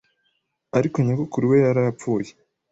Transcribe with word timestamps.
ariko 0.77 0.97
nyogokuru 1.05 1.45
we 1.51 1.57
yarayapfuye 1.65 2.31